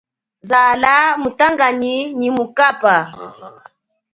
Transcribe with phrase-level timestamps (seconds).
[0.49, 2.95] Zala mutanganyi nyi mukaba.